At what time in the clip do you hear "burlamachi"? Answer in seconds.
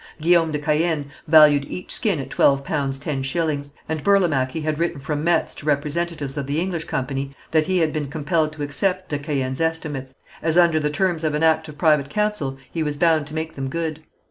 4.03-4.61